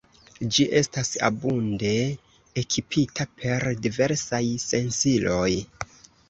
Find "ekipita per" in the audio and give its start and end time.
2.61-3.67